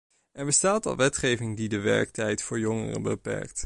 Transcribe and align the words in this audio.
Er 0.31 0.45
bestaat 0.45 0.85
al 0.85 0.95
wetgeving 0.95 1.57
die 1.57 1.69
de 1.69 1.77
werktijden 1.79 2.45
voor 2.45 2.59
jongeren 2.59 3.01
beperkt. 3.01 3.59